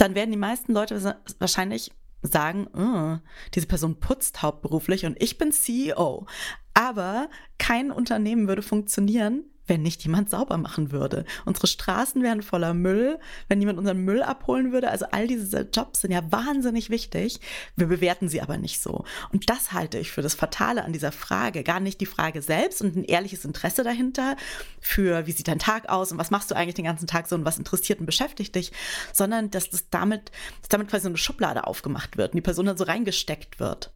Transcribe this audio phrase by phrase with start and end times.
[0.00, 1.92] dann werden die meisten Leute wahrscheinlich
[2.22, 3.18] sagen, oh,
[3.54, 6.26] diese Person putzt hauptberuflich und ich bin CEO.
[6.74, 11.24] Aber kein Unternehmen würde funktionieren, wenn nicht jemand sauber machen würde.
[11.46, 14.90] Unsere Straßen wären voller Müll, wenn jemand unseren Müll abholen würde.
[14.90, 17.40] Also all diese Jobs sind ja wahnsinnig wichtig.
[17.76, 19.04] Wir bewerten sie aber nicht so.
[19.32, 21.62] Und das halte ich für das Fatale an dieser Frage.
[21.62, 24.36] Gar nicht die Frage selbst und ein ehrliches Interesse dahinter
[24.80, 27.36] für, wie sieht dein Tag aus und was machst du eigentlich den ganzen Tag so
[27.36, 28.72] und was interessiert und beschäftigt dich,
[29.12, 30.32] sondern dass das damit,
[30.62, 33.92] dass damit quasi so eine Schublade aufgemacht wird und die Person dann so reingesteckt wird.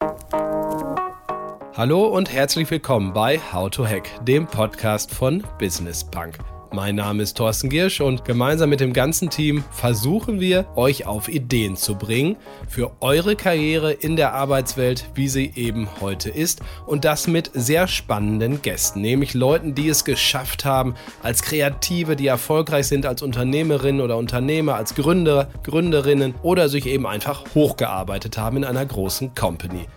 [1.76, 6.38] Hallo und herzlich willkommen bei How to Hack, dem Podcast von Business Punk.
[6.70, 11.28] Mein Name ist Thorsten Giersch und gemeinsam mit dem ganzen Team versuchen wir, euch auf
[11.28, 12.36] Ideen zu bringen
[12.68, 16.60] für eure Karriere in der Arbeitswelt, wie sie eben heute ist.
[16.86, 20.94] Und das mit sehr spannenden Gästen, nämlich Leuten, die es geschafft haben,
[21.24, 27.04] als Kreative, die erfolgreich sind als Unternehmerinnen oder Unternehmer, als Gründer, Gründerinnen oder sich eben
[27.04, 29.88] einfach hochgearbeitet haben in einer großen Company.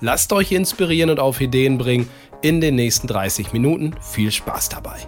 [0.00, 2.08] Lasst euch inspirieren und auf Ideen bringen
[2.40, 3.94] in den nächsten 30 Minuten.
[4.00, 4.98] Viel Spaß dabei.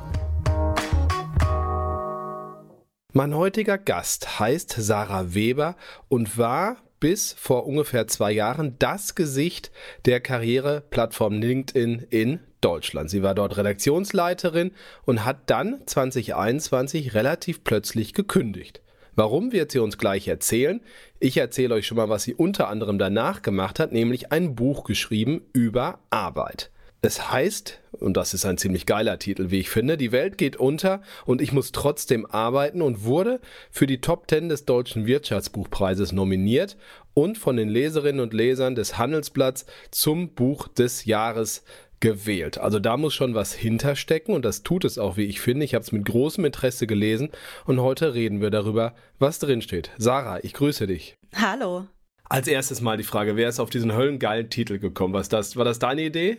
[3.12, 5.77] Mein heutiger Gast heißt Sarah Weber
[6.08, 9.70] und war bis vor ungefähr zwei Jahren das Gesicht
[10.05, 13.11] der Karriereplattform LinkedIn in Deutschland.
[13.11, 14.72] Sie war dort Redaktionsleiterin
[15.06, 18.83] und hat dann 2021 relativ plötzlich gekündigt.
[19.21, 20.81] Warum wird sie uns gleich erzählen?
[21.19, 24.85] Ich erzähle euch schon mal, was sie unter anderem danach gemacht hat, nämlich ein Buch
[24.85, 26.71] geschrieben über Arbeit.
[27.03, 30.57] Es heißt, und das ist ein ziemlich geiler Titel, wie ich finde, Die Welt geht
[30.57, 36.13] unter und ich muss trotzdem arbeiten und wurde für die Top 10 des Deutschen Wirtschaftsbuchpreises
[36.13, 36.79] nominiert
[37.13, 41.63] und von den Leserinnen und Lesern des Handelsblatts zum Buch des Jahres
[42.01, 42.59] gewählt.
[42.59, 45.65] Also da muss schon was hinterstecken und das tut es auch, wie ich finde.
[45.65, 47.31] Ich habe es mit großem Interesse gelesen
[47.67, 49.91] und heute reden wir darüber, was drinsteht.
[49.98, 51.17] Sarah, ich grüße dich.
[51.34, 51.87] Hallo.
[52.31, 55.15] Als erstes mal die Frage, wer ist auf diesen höllengeilen Titel gekommen?
[55.15, 56.39] Was das, war das deine Idee?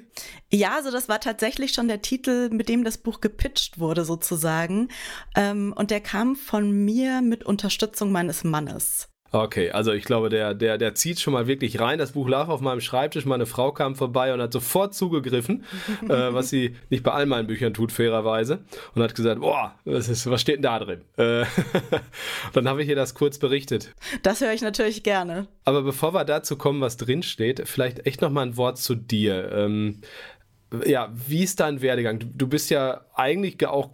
[0.49, 4.87] Ja, also das war tatsächlich schon der Titel, mit dem das Buch gepitcht wurde sozusagen.
[5.35, 9.09] Ähm, und der kam von mir mit Unterstützung meines Mannes.
[9.33, 11.97] Okay, also ich glaube, der, der, der zieht schon mal wirklich rein.
[11.97, 15.63] Das Buch lag auf meinem Schreibtisch, meine Frau kam vorbei und hat sofort zugegriffen,
[16.03, 18.59] äh, was sie nicht bei all meinen Büchern tut, fairerweise.
[18.93, 21.01] Und hat gesagt, boah, was, ist, was steht denn da drin?
[21.15, 21.45] Äh,
[22.53, 23.93] dann habe ich ihr das kurz berichtet.
[24.21, 25.47] Das höre ich natürlich gerne.
[25.63, 28.95] Aber bevor wir dazu kommen, was drin steht, vielleicht echt noch mal ein Wort zu
[28.95, 29.49] dir.
[29.53, 30.01] Ähm,
[30.85, 32.19] ja, wie ist dein Werdegang?
[32.19, 33.91] Du, du bist ja eigentlich auch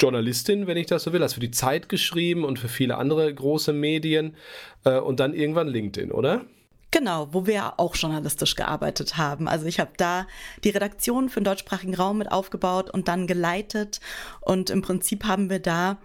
[0.00, 3.32] Journalistin, wenn ich das so will, hast für die Zeit geschrieben und für viele andere
[3.32, 4.36] große Medien
[4.84, 6.44] äh, und dann irgendwann LinkedIn, oder?
[6.90, 9.46] Genau, wo wir auch journalistisch gearbeitet haben.
[9.46, 10.26] Also ich habe da
[10.64, 14.00] die Redaktion für den deutschsprachigen Raum mit aufgebaut und dann geleitet.
[14.40, 15.98] Und im Prinzip haben wir da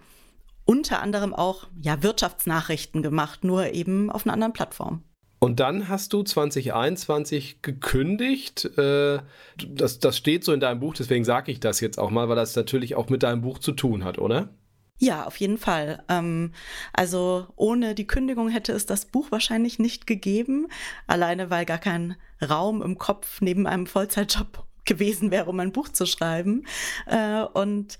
[0.66, 5.02] unter anderem auch ja, Wirtschaftsnachrichten gemacht, nur eben auf einer anderen Plattform.
[5.44, 8.64] Und dann hast du 2021 gekündigt.
[8.78, 9.18] Äh,
[9.58, 12.36] das, das steht so in deinem Buch, deswegen sage ich das jetzt auch mal, weil
[12.36, 14.48] das natürlich auch mit deinem Buch zu tun hat, oder?
[14.96, 16.02] Ja, auf jeden Fall.
[16.08, 16.52] Ähm,
[16.94, 20.68] also ohne die Kündigung hätte es das Buch wahrscheinlich nicht gegeben,
[21.06, 25.90] alleine weil gar kein Raum im Kopf neben einem Vollzeitjob gewesen wäre, um ein Buch
[25.90, 26.64] zu schreiben.
[27.04, 27.98] Äh, und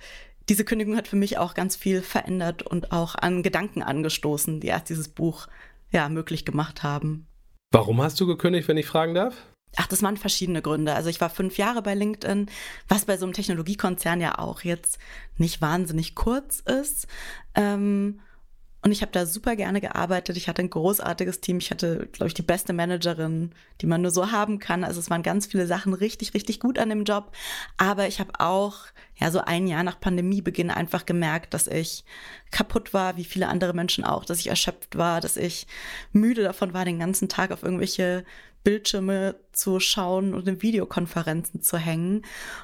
[0.49, 4.69] diese Kündigung hat für mich auch ganz viel verändert und auch an Gedanken angestoßen, die
[4.69, 5.47] erst dieses Buch
[5.91, 7.26] ja möglich gemacht haben.
[7.75, 9.35] Warum hast du gekündigt, wenn ich fragen darf?
[9.75, 10.95] Ach, das waren verschiedene Gründe.
[10.95, 12.47] Also ich war fünf Jahre bei LinkedIn,
[12.87, 15.01] was bei so einem Technologiekonzern ja auch jetzt
[15.39, 17.09] nicht wahnsinnig kurz ist.
[17.57, 18.21] Ähm,
[18.84, 20.37] und ich habe da super gerne gearbeitet.
[20.37, 21.56] Ich hatte ein großartiges Team.
[21.56, 24.84] Ich hatte, glaube ich, die beste Managerin, die man nur so haben kann.
[24.84, 27.33] Also es waren ganz viele Sachen richtig, richtig gut an dem Job.
[27.78, 28.77] Aber ich habe auch,
[29.17, 32.05] ja, so ein Jahr nach Pandemiebeginn einfach gemerkt, dass ich
[32.50, 35.67] kaputt war, wie viele andere Menschen auch, dass ich erschöpft war, dass ich
[36.12, 38.23] müde davon war, den ganzen Tag auf irgendwelche
[38.65, 42.23] Bildschirme zu schauen und in Videokonferenzen zu hängen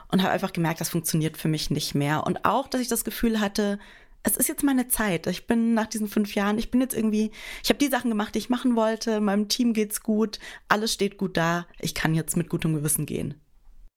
[0.09, 2.27] und habe einfach gemerkt, das funktioniert für mich nicht mehr.
[2.27, 3.79] Und auch, dass ich das Gefühl hatte,
[4.23, 5.27] es ist jetzt meine Zeit.
[5.27, 7.31] Ich bin nach diesen fünf Jahren, ich bin jetzt irgendwie,
[7.63, 9.21] ich habe die Sachen gemacht, die ich machen wollte.
[9.21, 11.67] Meinem Team geht's gut, alles steht gut da.
[11.79, 13.35] Ich kann jetzt mit gutem Gewissen gehen.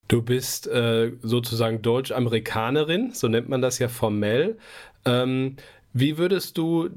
[0.07, 4.57] Du bist äh, sozusagen Deutsch-Amerikanerin, so nennt man das ja formell.
[5.05, 5.55] Ähm,
[5.93, 6.89] wie würdest du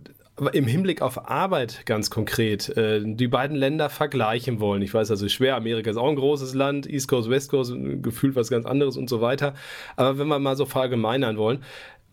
[0.52, 4.82] im Hinblick auf Arbeit ganz konkret äh, die beiden Länder vergleichen wollen.
[4.82, 8.36] Ich weiß also schwer, Amerika ist auch ein großes Land, East Coast, West Coast, gefühlt
[8.36, 9.54] was ganz anderes und so weiter.
[9.96, 11.62] Aber wenn wir mal so verallgemeinern wollen,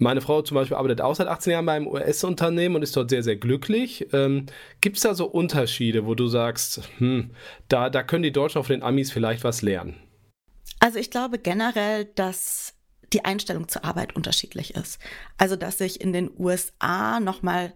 [0.04, 3.10] meine Frau zum Beispiel arbeitet auch seit 18 Jahren bei einem US-Unternehmen und ist dort
[3.10, 4.08] sehr, sehr glücklich.
[4.14, 4.46] Ähm,
[4.82, 7.32] Gibt es da so Unterschiede, wo du sagst, hm,
[7.70, 9.96] da, da können die Deutschen von den Amis vielleicht was lernen?
[10.80, 12.76] Also ich glaube generell, dass
[13.14, 15.00] die Einstellung zur Arbeit unterschiedlich ist.
[15.38, 17.74] Also dass sich in den USA nochmal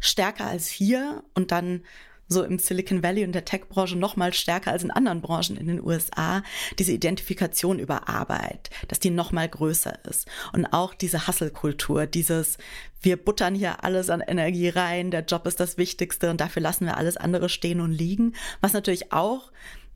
[0.00, 1.82] stärker als hier und dann
[2.28, 5.66] so im Silicon Valley und der Tech-Branche noch mal stärker als in anderen Branchen in
[5.66, 6.42] den USA,
[6.78, 10.28] diese Identifikation über Arbeit, dass die noch mal größer ist.
[10.52, 12.58] Und auch diese Hustle-Kultur, dieses,
[13.00, 16.84] wir buttern hier alles an Energie rein, der Job ist das Wichtigste und dafür lassen
[16.86, 19.50] wir alles andere stehen und liegen, was natürlich auch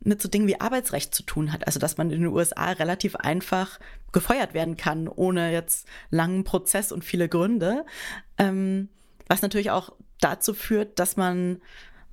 [0.05, 1.65] mit so Dingen wie Arbeitsrecht zu tun hat.
[1.65, 3.79] Also, dass man in den USA relativ einfach
[4.11, 7.85] gefeuert werden kann, ohne jetzt langen Prozess und viele Gründe.
[8.37, 8.89] Ähm,
[9.27, 11.61] was natürlich auch dazu führt, dass man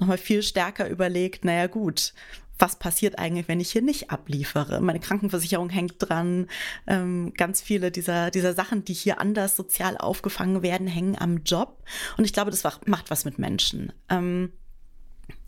[0.00, 2.14] nochmal viel stärker überlegt, naja gut,
[2.60, 4.80] was passiert eigentlich, wenn ich hier nicht abliefere?
[4.80, 6.46] Meine Krankenversicherung hängt dran.
[6.86, 11.82] Ähm, ganz viele dieser, dieser Sachen, die hier anders sozial aufgefangen werden, hängen am Job.
[12.16, 13.92] Und ich glaube, das macht was mit Menschen.
[14.08, 14.52] Ähm,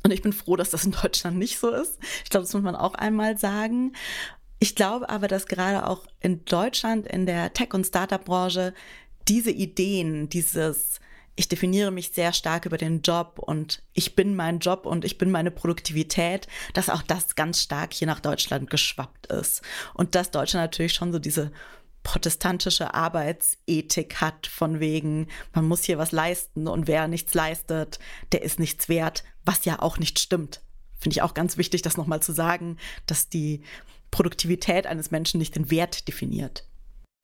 [0.02, 1.98] und ich bin froh, dass das in Deutschland nicht so ist.
[2.24, 3.92] Ich glaube, das muss man auch einmal sagen.
[4.58, 8.74] Ich glaube aber, dass gerade auch in Deutschland, in der Tech- und Startup-Branche,
[9.28, 11.00] diese Ideen, dieses
[11.34, 15.18] ich definiere mich sehr stark über den Job und ich bin mein Job und ich
[15.18, 19.62] bin meine Produktivität, dass auch das ganz stark hier nach Deutschland geschwappt ist.
[19.94, 21.50] Und dass Deutschland natürlich schon so diese
[22.02, 27.98] protestantische Arbeitsethik hat, von wegen, man muss hier was leisten und wer nichts leistet,
[28.32, 30.60] der ist nichts wert, was ja auch nicht stimmt.
[30.98, 32.76] Finde ich auch ganz wichtig, das nochmal zu sagen,
[33.06, 33.62] dass die
[34.10, 36.66] Produktivität eines Menschen nicht den Wert definiert.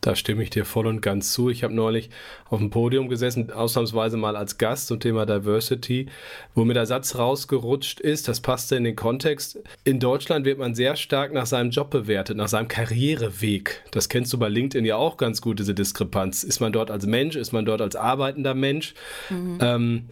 [0.01, 1.51] Da stimme ich dir voll und ganz zu.
[1.51, 2.11] Ich habe neulich
[2.49, 6.07] auf dem Podium gesessen, ausnahmsweise mal als Gast zum Thema Diversity,
[6.55, 9.59] wo mir der Satz rausgerutscht ist, das passte in den Kontext.
[9.83, 13.83] In Deutschland wird man sehr stark nach seinem Job bewertet, nach seinem Karriereweg.
[13.91, 16.45] Das kennst du bei LinkedIn ja auch ganz gut, diese Diskrepanz.
[16.45, 18.95] Ist man dort als Mensch, ist man dort als arbeitender Mensch?
[19.31, 19.59] Mhm.
[19.61, 20.09] Ähm,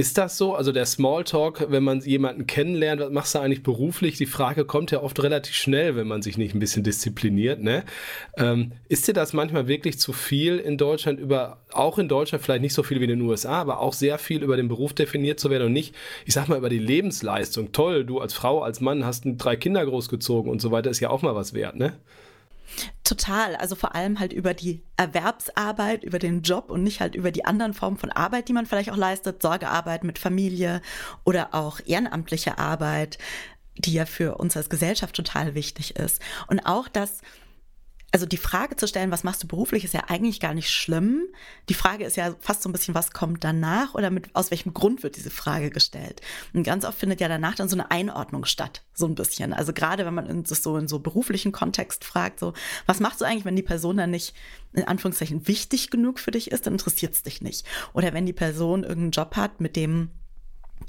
[0.00, 0.54] ist das so?
[0.54, 4.16] Also der Smalltalk, wenn man jemanden kennenlernt, was machst du eigentlich beruflich?
[4.16, 7.60] Die Frage kommt ja oft relativ schnell, wenn man sich nicht ein bisschen diszipliniert.
[7.60, 7.84] Ne?
[8.38, 12.62] Ähm, ist dir das manchmal wirklich zu viel in Deutschland über, auch in Deutschland vielleicht
[12.62, 15.38] nicht so viel wie in den USA, aber auch sehr viel über den Beruf definiert
[15.38, 15.94] zu werden und nicht,
[16.24, 17.72] ich sag mal, über die Lebensleistung.
[17.72, 21.10] Toll, du als Frau, als Mann hast drei Kinder großgezogen und so weiter, ist ja
[21.10, 21.92] auch mal was wert, ne?
[23.04, 27.32] Total, also vor allem halt über die Erwerbsarbeit, über den Job und nicht halt über
[27.32, 30.80] die anderen Formen von Arbeit, die man vielleicht auch leistet, Sorgearbeit mit Familie
[31.24, 33.18] oder auch ehrenamtliche Arbeit,
[33.76, 36.20] die ja für uns als Gesellschaft total wichtig ist.
[36.46, 37.20] Und auch das,
[38.12, 41.22] also die Frage zu stellen, was machst du beruflich, ist ja eigentlich gar nicht schlimm.
[41.68, 44.74] Die Frage ist ja fast so ein bisschen, was kommt danach oder mit, aus welchem
[44.74, 46.20] Grund wird diese Frage gestellt.
[46.52, 49.52] Und ganz oft findet ja danach dann so eine Einordnung statt, so ein bisschen.
[49.52, 52.52] Also gerade wenn man das so in so beruflichen Kontext fragt, so,
[52.86, 54.34] was machst du eigentlich, wenn die Person dann nicht
[54.72, 57.66] in Anführungszeichen wichtig genug für dich ist, dann interessiert es dich nicht.
[57.92, 60.10] Oder wenn die Person irgendeinen Job hat, mit dem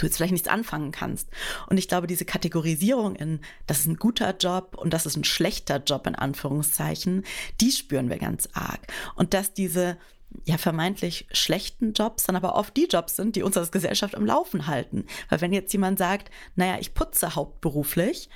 [0.01, 1.29] du jetzt vielleicht nichts anfangen kannst.
[1.67, 5.23] Und ich glaube, diese Kategorisierung in, das ist ein guter Job und das ist ein
[5.23, 7.23] schlechter Job in Anführungszeichen,
[7.61, 8.87] die spüren wir ganz arg.
[9.15, 9.97] Und dass diese
[10.45, 14.25] ja vermeintlich schlechten Jobs dann aber oft die Jobs sind, die uns als Gesellschaft am
[14.25, 15.05] Laufen halten.
[15.29, 18.29] Weil wenn jetzt jemand sagt, naja, ich putze hauptberuflich,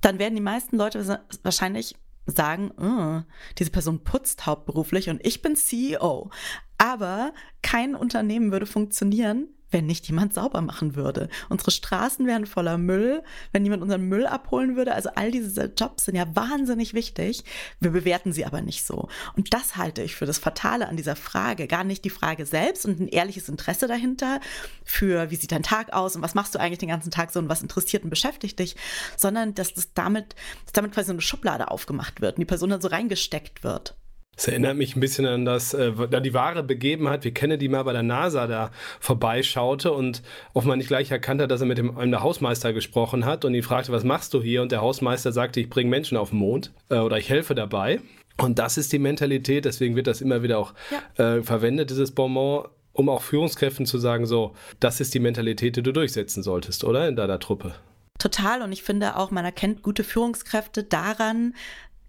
[0.00, 3.22] dann werden die meisten Leute wahrscheinlich sagen, oh,
[3.58, 6.30] diese Person putzt hauptberuflich und ich bin CEO.
[6.78, 7.32] Aber
[7.62, 11.28] kein Unternehmen würde funktionieren, wenn nicht jemand sauber machen würde.
[11.48, 13.22] Unsere Straßen wären voller Müll,
[13.52, 14.94] wenn niemand unseren Müll abholen würde.
[14.94, 17.44] Also all diese Jobs sind ja wahnsinnig wichtig.
[17.80, 19.08] Wir bewerten sie aber nicht so.
[19.36, 21.66] Und das halte ich für das Fatale an dieser Frage.
[21.66, 24.40] Gar nicht die Frage selbst und ein ehrliches Interesse dahinter
[24.84, 27.40] für, wie sieht dein Tag aus und was machst du eigentlich den ganzen Tag so
[27.40, 28.76] und was interessiert und beschäftigt dich,
[29.16, 32.80] sondern dass das damit, dass damit quasi eine Schublade aufgemacht wird und die Person dann
[32.80, 33.96] so reingesteckt wird.
[34.36, 37.92] Das erinnert mich ein bisschen an das, äh, die wahre Begebenheit, wie Kennedy mal bei
[37.92, 40.22] der NASA da vorbeischaute und
[40.54, 43.62] offenbar nicht gleich erkannt hat, dass er mit dem, einem Hausmeister gesprochen hat und ihn
[43.62, 44.62] fragte, was machst du hier?
[44.62, 48.00] Und der Hausmeister sagte, ich bringe Menschen auf den Mond äh, oder ich helfe dabei.
[48.38, 50.72] Und das ist die Mentalität, deswegen wird das immer wieder auch
[51.18, 51.36] ja.
[51.36, 55.82] äh, verwendet, dieses Bonbon, um auch Führungskräften zu sagen, so, das ist die Mentalität, die
[55.82, 57.06] du durchsetzen solltest, oder?
[57.06, 57.74] In deiner Truppe.
[58.18, 58.62] Total.
[58.62, 61.54] Und ich finde auch, man erkennt gute Führungskräfte daran,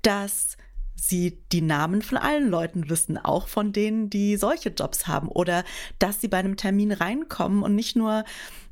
[0.01, 0.57] dass
[0.95, 5.27] sie die Namen von allen Leuten wissen, auch von denen, die solche Jobs haben.
[5.27, 5.63] Oder
[5.99, 8.23] dass sie bei einem Termin reinkommen und nicht nur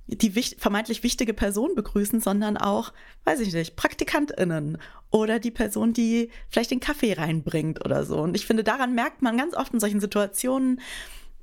[0.07, 2.91] die wicht vermeintlich wichtige Person begrüßen, sondern auch,
[3.23, 4.77] weiß ich nicht, PraktikantInnen
[5.09, 8.19] oder die Person, die vielleicht den Kaffee reinbringt oder so.
[8.19, 10.81] Und ich finde, daran merkt man ganz oft in solchen Situationen,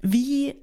[0.03, 0.57] wie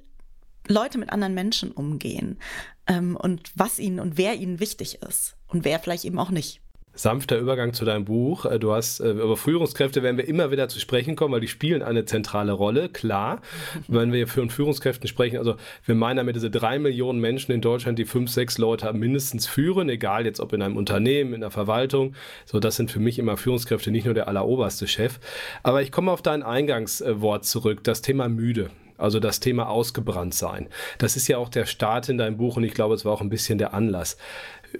[0.67, 2.39] Leute mit anderen Menschen umgehen
[2.87, 6.61] ähm, und was ihnen und wer ihnen wichtig ist und wer vielleicht eben auch nicht
[6.95, 8.45] sanfter Übergang zu deinem Buch.
[8.45, 11.47] Äh, du hast äh, über Führungskräfte werden wir immer wieder zu sprechen kommen, weil die
[11.47, 13.41] spielen eine zentrale Rolle, klar.
[13.87, 17.99] Wenn wir von Führungskräften sprechen, also wir meinen damit diese drei Millionen Menschen in Deutschland,
[17.99, 22.15] die fünf, sechs Leute mindestens führen, egal jetzt ob in einem Unternehmen, in der Verwaltung.
[22.45, 25.19] So, das sind für mich immer Führungskräfte, nicht nur der alleroberste Chef.
[25.63, 28.69] Aber ich komme auf dein Eingangswort zurück, das Thema müde.
[28.97, 30.67] Also das Thema ausgebrannt sein.
[30.97, 33.21] Das ist ja auch der Start in deinem Buch und ich glaube, es war auch
[33.21, 34.17] ein bisschen der Anlass.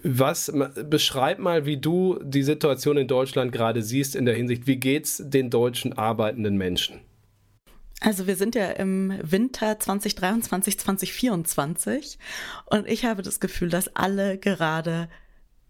[0.04, 0.52] Was
[0.90, 5.22] beschreib mal, wie du die Situation in Deutschland gerade siehst in der Hinsicht, wie geht's
[5.24, 7.00] den deutschen arbeitenden Menschen?
[8.02, 12.20] Also wir sind ja im Winter 2023, 2024
[12.66, 15.08] und ich habe das Gefühl, dass alle gerade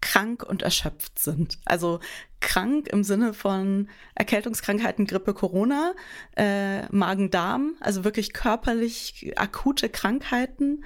[0.00, 1.58] krank und erschöpft sind.
[1.64, 2.00] Also
[2.46, 5.94] krank im Sinne von Erkältungskrankheiten, Grippe, Corona,
[6.36, 10.84] äh, Magen-Darm, also wirklich körperlich akute Krankheiten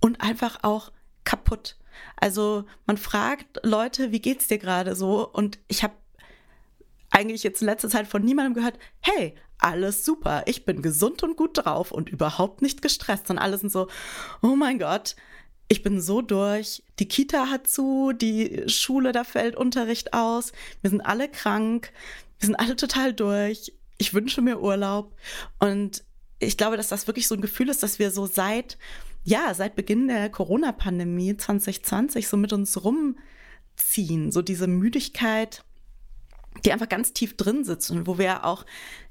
[0.00, 0.92] und einfach auch
[1.24, 1.78] kaputt.
[2.16, 5.26] Also man fragt Leute, wie geht's dir gerade so?
[5.26, 5.94] Und ich habe
[7.10, 11.36] eigentlich jetzt in letzter Zeit von niemandem gehört, hey, alles super, ich bin gesund und
[11.36, 13.30] gut drauf und überhaupt nicht gestresst.
[13.30, 13.88] Und alle sind so,
[14.42, 15.16] oh mein Gott,
[15.74, 16.84] ich bin so durch.
[17.00, 20.52] Die Kita hat zu, die Schule, da fällt Unterricht aus.
[20.82, 21.92] Wir sind alle krank.
[22.38, 23.72] Wir sind alle total durch.
[23.98, 25.16] Ich wünsche mir Urlaub.
[25.58, 26.04] Und
[26.38, 28.78] ich glaube, dass das wirklich so ein Gefühl ist, dass wir so seit,
[29.24, 34.30] ja, seit Beginn der Corona-Pandemie 2020 so mit uns rumziehen.
[34.30, 35.64] So diese Müdigkeit,
[36.64, 38.64] die einfach ganz tief drin sitzen wo wir auch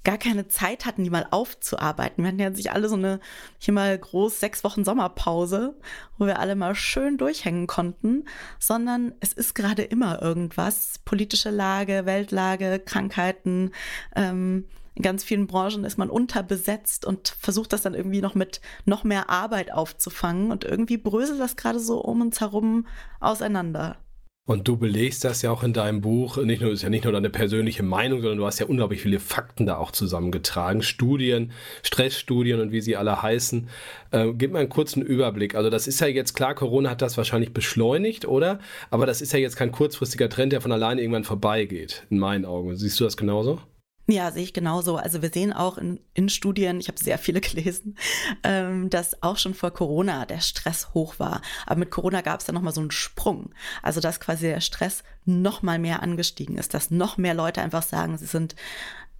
[0.04, 2.24] gar keine Zeit hatten, die mal aufzuarbeiten.
[2.24, 3.20] Wir hatten ja sich alle so eine,
[3.58, 5.76] hier mal groß sechs Wochen Sommerpause,
[6.18, 8.26] wo wir alle mal schön durchhängen konnten,
[8.60, 11.00] sondern es ist gerade immer irgendwas.
[11.06, 13.72] Politische Lage, Weltlage, Krankheiten,
[14.16, 18.62] ähm, in ganz vielen Branchen ist man unterbesetzt und versucht das dann irgendwie noch mit
[18.86, 22.86] noch mehr Arbeit aufzufangen und irgendwie bröselt das gerade so um uns herum
[23.20, 23.98] auseinander.
[24.46, 27.14] Und du belegst das ja auch in deinem Buch, nicht nur, ist ja nicht nur
[27.14, 30.82] deine persönliche Meinung, sondern du hast ja unglaublich viele Fakten da auch zusammengetragen.
[30.82, 33.70] Studien, Stressstudien und wie sie alle heißen.
[34.12, 35.56] Äh, gib mal einen kurzen Überblick.
[35.56, 38.60] Also das ist ja jetzt klar, Corona hat das wahrscheinlich beschleunigt, oder?
[38.90, 42.44] Aber das ist ja jetzt kein kurzfristiger Trend, der von alleine irgendwann vorbeigeht, in meinen
[42.44, 42.76] Augen.
[42.76, 43.62] Siehst du das genauso?
[44.06, 44.98] Ja, sehe ich genauso.
[44.98, 47.98] Also wir sehen auch in, in Studien, ich habe sehr viele gelesen,
[48.44, 51.42] ähm, dass auch schon vor Corona der Stress hoch war.
[51.66, 53.54] Aber mit Corona gab es dann nochmal so einen Sprung.
[53.82, 58.18] Also dass quasi der Stress nochmal mehr angestiegen ist, dass noch mehr Leute einfach sagen,
[58.18, 58.56] sie sind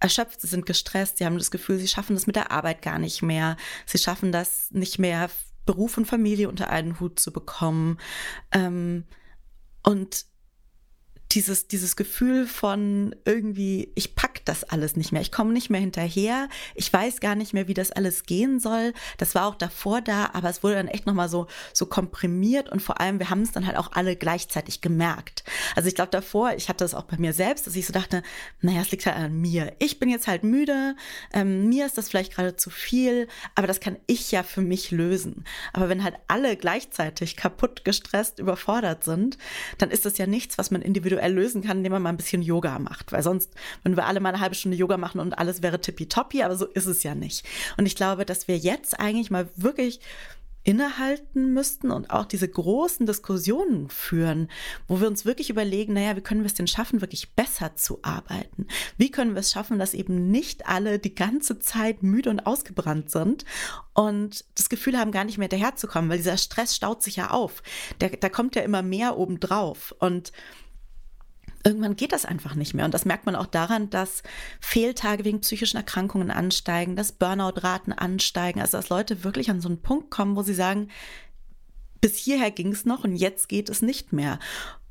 [0.02, 3.00] erschöpft, sie sind gestresst, sie haben das Gefühl, sie schaffen das mit der Arbeit gar
[3.00, 5.30] nicht mehr, sie schaffen das nicht mehr,
[5.66, 7.98] Beruf und Familie unter einen Hut zu bekommen.
[8.52, 9.06] Ähm,
[9.82, 10.26] und
[11.32, 15.82] dieses, dieses Gefühl von irgendwie, ich pack das alles nicht mehr, ich komme nicht mehr
[15.82, 18.94] hinterher, ich weiß gar nicht mehr, wie das alles gehen soll.
[19.18, 22.82] Das war auch davor da, aber es wurde dann echt nochmal so, so komprimiert und
[22.82, 25.44] vor allem, wir haben es dann halt auch alle gleichzeitig gemerkt.
[25.76, 28.24] Also ich glaube davor, ich hatte das auch bei mir selbst, dass ich so dachte,
[28.62, 29.74] naja, es liegt halt an mir.
[29.80, 30.96] Ich bin jetzt halt müde,
[31.34, 34.92] ähm, mir ist das vielleicht gerade zu viel, aber das kann ich ja für mich
[34.92, 35.46] lösen.
[35.74, 39.38] Aber wenn halt alle gleichzeitig kaputt, gestresst, überfordert sind,
[39.78, 42.18] dann ist das ja nichts, was man individuell individuell lösen kann, indem man mal ein
[42.18, 43.12] bisschen Yoga macht.
[43.12, 43.52] Weil sonst,
[43.84, 46.66] wenn wir alle mal eine halbe Stunde Yoga machen und alles wäre tippitoppi, aber so
[46.66, 47.46] ist es ja nicht.
[47.78, 50.00] Und ich glaube, dass wir jetzt eigentlich mal wirklich
[50.64, 54.50] innehalten müssten und auch diese großen Diskussionen führen,
[54.88, 58.00] wo wir uns wirklich überlegen, naja, wie können wir es denn schaffen, wirklich besser zu
[58.02, 58.68] arbeiten?
[58.98, 63.12] Wie können wir es schaffen, dass eben nicht alle die ganze Zeit müde und ausgebrannt
[63.12, 63.44] sind
[63.94, 67.62] und das Gefühl haben, gar nicht mehr daherzukommen, weil dieser Stress staut sich ja auf.
[68.00, 70.32] Der, da kommt ja immer mehr obendrauf und
[71.64, 72.86] irgendwann geht das einfach nicht mehr.
[72.86, 74.24] Und das merkt man auch daran, dass
[74.60, 78.60] Fehltage wegen psychischen Erkrankungen ansteigen, dass Burnout-Raten ansteigen.
[78.60, 80.90] Also dass Leute wirklich an so einen Punkt kommen, wo sie sagen,
[82.02, 84.40] bis hierher ging es noch und jetzt geht es nicht mehr.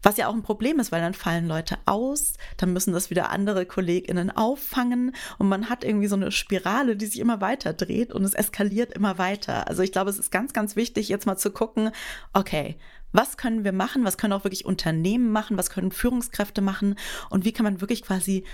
[0.03, 3.31] Was ja auch ein Problem ist, weil dann fallen Leute aus, dann müssen das wieder
[3.31, 8.13] andere KollegInnen auffangen und man hat irgendwie so eine Spirale, die sich immer weiter dreht
[8.13, 9.69] und es eskaliert immer weiter.
[9.69, 11.91] Also ich glaube, es ist ganz, ganz wichtig, jetzt mal zu gucken,
[12.33, 12.77] okay,
[13.13, 14.05] was können wir machen?
[14.05, 15.59] Was können auch wirklich Unternehmen machen?
[15.59, 16.97] Was können Führungskräfte machen?
[17.31, 18.45] Und wie kann man wirklich quasi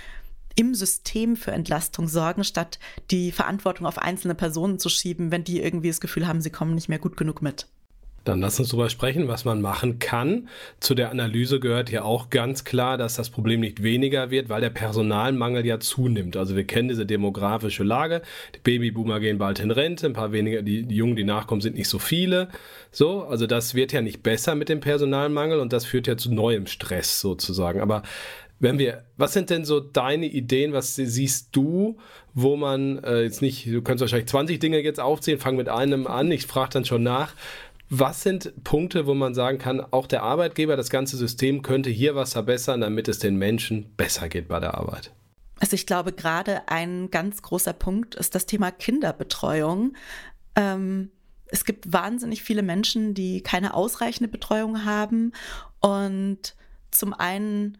[0.55, 2.79] im System für Entlastung sorgen, statt
[3.11, 6.75] die Verantwortung auf einzelne Personen zu schieben, wenn die irgendwie das Gefühl haben, sie kommen
[6.75, 7.67] nicht mehr gut genug mit?
[8.29, 10.47] Dann lass uns darüber sprechen, was man machen kann.
[10.79, 14.61] Zu der Analyse gehört ja auch ganz klar, dass das Problem nicht weniger wird, weil
[14.61, 16.37] der Personalmangel ja zunimmt.
[16.37, 18.21] Also wir kennen diese demografische Lage.
[18.55, 21.75] Die Babyboomer gehen bald in Rente, ein paar weniger, die, die Jungen, die nachkommen, sind
[21.75, 22.49] nicht so viele.
[22.91, 26.31] So, also das wird ja nicht besser mit dem Personalmangel und das führt ja zu
[26.31, 27.81] neuem Stress sozusagen.
[27.81, 28.03] Aber
[28.59, 31.97] wenn wir, was sind denn so deine Ideen, was siehst du,
[32.33, 36.07] wo man äh, jetzt nicht, du kannst wahrscheinlich 20 Dinge jetzt aufzählen, fang mit einem
[36.07, 37.33] an, ich frage dann schon nach,
[37.89, 42.15] was sind Punkte, wo man sagen kann, auch der Arbeitgeber, das ganze System könnte hier
[42.15, 45.11] was verbessern, damit es den Menschen besser geht bei der Arbeit?
[45.59, 49.95] Also ich glaube, gerade ein ganz großer Punkt ist das Thema Kinderbetreuung.
[50.55, 51.09] Ähm,
[51.47, 55.33] es gibt wahnsinnig viele Menschen, die keine ausreichende Betreuung haben.
[55.79, 56.55] Und
[56.91, 57.79] zum einen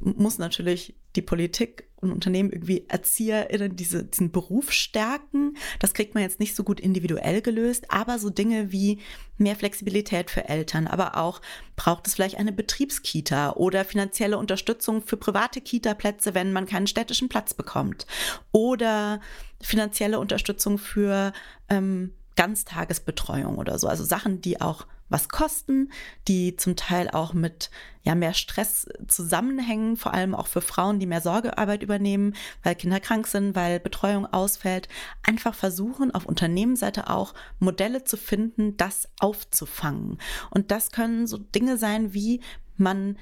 [0.00, 5.56] muss natürlich die Politik und Unternehmen irgendwie ErzieherInnen diese, diesen Beruf stärken.
[5.78, 8.98] Das kriegt man jetzt nicht so gut individuell gelöst, aber so Dinge wie
[9.36, 11.40] mehr Flexibilität für Eltern, aber auch
[11.76, 17.28] braucht es vielleicht eine Betriebskita oder finanzielle Unterstützung für private Kita-Plätze, wenn man keinen städtischen
[17.28, 18.06] Platz bekommt
[18.52, 19.20] oder
[19.60, 21.32] finanzielle Unterstützung für
[21.68, 23.88] ähm, Ganztagesbetreuung oder so.
[23.88, 25.90] Also Sachen, die auch was kosten,
[26.26, 27.70] die zum Teil auch mit
[28.02, 33.00] ja mehr Stress zusammenhängen, vor allem auch für Frauen, die mehr Sorgearbeit übernehmen, weil Kinder
[33.00, 34.88] krank sind, weil Betreuung ausfällt,
[35.22, 40.18] einfach versuchen auf Unternehmensseite auch Modelle zu finden, das aufzufangen.
[40.50, 42.40] Und das können so Dinge sein, wie
[42.76, 43.18] man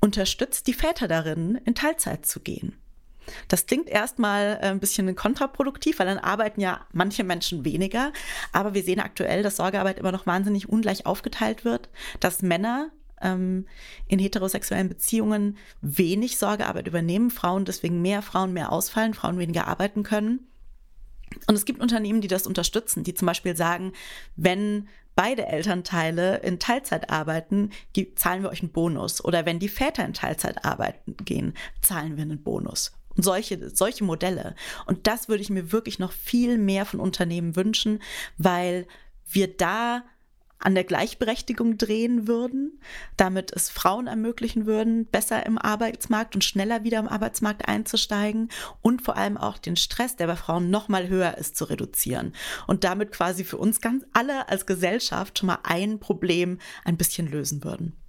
[0.00, 2.76] unterstützt die Väter darin, in Teilzeit zu gehen.
[3.48, 8.12] Das klingt erstmal äh, ein bisschen kontraproduktiv, weil dann arbeiten ja manche Menschen weniger.
[8.52, 11.88] Aber wir sehen aktuell, dass Sorgearbeit immer noch wahnsinnig ungleich aufgeteilt wird,
[12.20, 13.66] dass Männer ähm,
[14.08, 20.02] in heterosexuellen Beziehungen wenig Sorgearbeit übernehmen, Frauen deswegen mehr, Frauen mehr ausfallen, Frauen weniger arbeiten
[20.02, 20.46] können.
[21.46, 23.92] Und es gibt Unternehmen, die das unterstützen, die zum Beispiel sagen,
[24.36, 27.70] wenn beide Elternteile in Teilzeit arbeiten,
[28.16, 29.24] zahlen wir euch einen Bonus.
[29.24, 32.92] Oder wenn die Väter in Teilzeit arbeiten gehen, zahlen wir einen Bonus.
[33.16, 34.54] Und solche, solche Modelle.
[34.86, 38.00] Und das würde ich mir wirklich noch viel mehr von Unternehmen wünschen,
[38.38, 38.86] weil
[39.26, 40.02] wir da
[40.60, 42.80] an der Gleichberechtigung drehen würden,
[43.16, 48.50] damit es Frauen ermöglichen würden, besser im Arbeitsmarkt und schneller wieder im Arbeitsmarkt einzusteigen
[48.82, 52.34] und vor allem auch den Stress, der bei Frauen noch mal höher ist, zu reduzieren
[52.66, 57.26] und damit quasi für uns ganz alle als Gesellschaft schon mal ein Problem ein bisschen
[57.26, 57.99] lösen würden.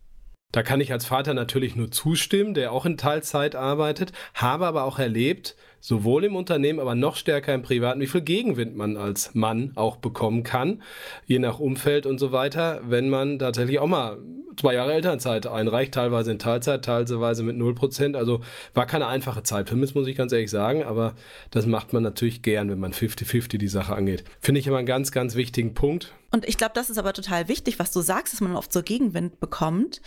[0.52, 4.84] Da kann ich als Vater natürlich nur zustimmen, der auch in Teilzeit arbeitet, habe aber
[4.84, 9.34] auch erlebt, sowohl im Unternehmen, aber noch stärker im Privaten, wie viel Gegenwind man als
[9.34, 10.82] Mann auch bekommen kann,
[11.26, 14.18] je nach Umfeld und so weiter, wenn man tatsächlich auch mal
[14.58, 18.16] zwei Jahre Elternzeit einreicht, teilweise in Teilzeit, teilweise mit 0 Prozent.
[18.16, 18.42] Also
[18.74, 21.16] war keine einfache Zeit für mich, muss ich ganz ehrlich sagen, aber
[21.50, 24.24] das macht man natürlich gern, wenn man 50-50 die Sache angeht.
[24.40, 26.14] Finde ich immer einen ganz, ganz wichtigen Punkt.
[26.32, 28.82] Und ich glaube, das ist aber total wichtig, was du sagst, dass man oft so
[28.82, 30.02] Gegenwind bekommt.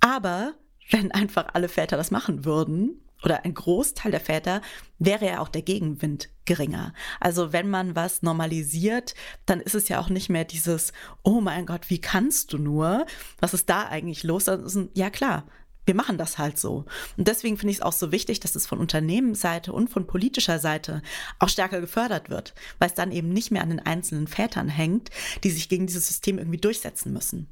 [0.00, 0.54] Aber
[0.90, 4.62] wenn einfach alle Väter das machen würden, oder ein Großteil der Väter,
[4.98, 6.92] wäre ja auch der Gegenwind geringer.
[7.20, 9.14] Also wenn man was normalisiert,
[9.46, 10.92] dann ist es ja auch nicht mehr dieses,
[11.22, 13.06] oh mein Gott, wie kannst du nur?
[13.40, 14.48] Was ist da eigentlich los?
[14.48, 15.44] Ein, ja klar,
[15.88, 16.84] wir machen das halt so.
[17.16, 20.60] Und deswegen finde ich es auch so wichtig, dass es von Unternehmensseite und von politischer
[20.60, 21.02] Seite
[21.40, 25.08] auch stärker gefördert wird, weil es dann eben nicht mehr an den einzelnen Vätern hängt,
[25.42, 27.48] die sich gegen dieses System irgendwie durchsetzen müssen.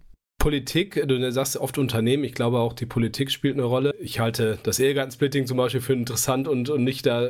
[0.47, 3.93] Politik, du sagst oft Unternehmen, ich glaube auch die Politik spielt eine Rolle.
[3.99, 7.29] Ich halte das Ehegattensplitting zum Beispiel für interessant und, und nicht da,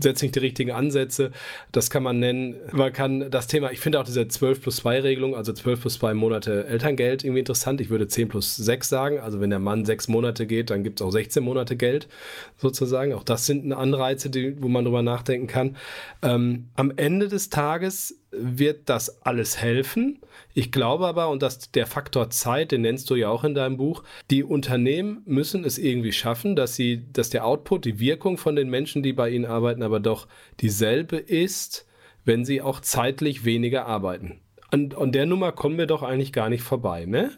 [0.00, 1.30] setze nicht die richtigen Ansätze.
[1.72, 2.56] Das kann man nennen.
[2.72, 5.94] Man kann das Thema, ich finde auch diese 12 plus 2 Regelung, also 12 plus
[5.98, 7.82] 2 Monate Elterngeld irgendwie interessant.
[7.82, 9.18] Ich würde 10 plus 6 sagen.
[9.18, 12.08] Also wenn der Mann sechs Monate geht, dann gibt es auch 16 Monate Geld
[12.56, 13.12] sozusagen.
[13.12, 15.76] Auch das sind Anreize, die, wo man drüber nachdenken kann.
[16.22, 20.20] Ähm, am Ende des Tages wird das alles helfen.
[20.54, 23.76] Ich glaube aber, und das der Faktor Zeit, den nennst du ja auch in deinem
[23.76, 28.56] Buch, die Unternehmen müssen es irgendwie schaffen, dass sie, dass der Output, die Wirkung von
[28.56, 30.26] den Menschen, die bei ihnen arbeiten, aber doch
[30.60, 31.86] dieselbe ist,
[32.24, 34.40] wenn sie auch zeitlich weniger arbeiten.
[34.70, 37.30] An, an der Nummer kommen wir doch eigentlich gar nicht vorbei, ne?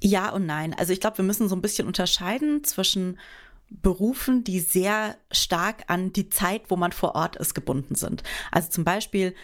[0.00, 0.74] Ja und nein.
[0.74, 3.18] Also ich glaube, wir müssen so ein bisschen unterscheiden zwischen
[3.68, 8.22] Berufen, die sehr stark an die Zeit, wo man vor Ort ist, gebunden sind.
[8.52, 9.34] Also zum Beispiel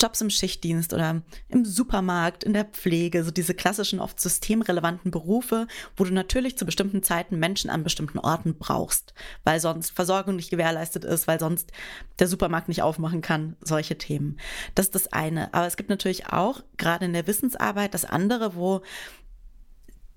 [0.00, 5.66] Jobs im Schichtdienst oder im Supermarkt, in der Pflege, so diese klassischen, oft systemrelevanten Berufe,
[5.96, 10.50] wo du natürlich zu bestimmten Zeiten Menschen an bestimmten Orten brauchst, weil sonst Versorgung nicht
[10.50, 11.70] gewährleistet ist, weil sonst
[12.18, 14.38] der Supermarkt nicht aufmachen kann, solche Themen.
[14.74, 15.52] Das ist das eine.
[15.54, 18.82] Aber es gibt natürlich auch, gerade in der Wissensarbeit, das andere, wo